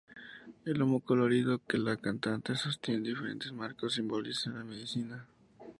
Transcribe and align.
El 0.65 0.81
humo 0.81 0.99
colorido 1.01 1.59
que 1.67 1.77
la 1.77 1.95
cantante 1.95 2.55
sostiene 2.55 2.97
en 2.97 3.03
diferentes 3.03 3.51
marcos 3.51 3.93
simboliza 3.93 4.49
la 4.49 4.63
"medicina". 4.63 5.27